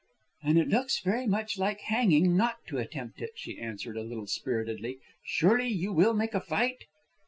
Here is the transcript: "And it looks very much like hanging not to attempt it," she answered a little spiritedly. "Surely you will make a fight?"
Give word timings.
"And 0.41 0.57
it 0.57 0.67
looks 0.67 0.99
very 1.01 1.27
much 1.27 1.59
like 1.59 1.81
hanging 1.81 2.35
not 2.35 2.65
to 2.69 2.79
attempt 2.79 3.21
it," 3.21 3.33
she 3.35 3.59
answered 3.59 3.97
a 3.97 4.01
little 4.03 4.25
spiritedly. 4.25 4.97
"Surely 5.23 5.67
you 5.67 5.93
will 5.93 6.15
make 6.15 6.33
a 6.33 6.41
fight?" 6.41 6.85